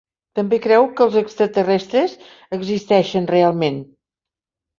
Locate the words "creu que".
0.61-1.03